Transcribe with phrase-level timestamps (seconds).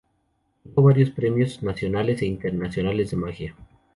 [0.65, 3.55] Obtuvo varios premios nacionales e internacionales de magia.